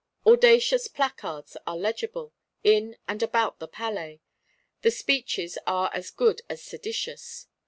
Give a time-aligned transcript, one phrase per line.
[0.25, 4.19] Audacious placards are legible, in and about the Palais,
[4.81, 7.45] the speeches are as good as seditious.